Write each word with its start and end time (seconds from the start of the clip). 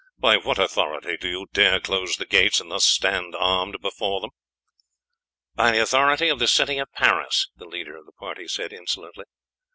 "By 0.17 0.37
what 0.37 0.57
authority 0.57 1.15
do 1.15 1.29
you 1.29 1.45
dare 1.53 1.79
close 1.79 2.17
the 2.17 2.25
gates 2.25 2.59
and 2.59 2.71
thus 2.71 2.83
stand 2.85 3.35
armed 3.35 3.75
before 3.83 4.19
them?" 4.19 4.31
"By 5.53 5.69
the 5.73 5.81
authority 5.83 6.27
of 6.29 6.39
the 6.39 6.47
city 6.47 6.79
of 6.79 6.91
Paris," 6.93 7.49
the 7.55 7.65
leader 7.65 7.95
of 7.97 8.07
the 8.07 8.11
party 8.13 8.47
said 8.47 8.73
insolently. 8.73 9.25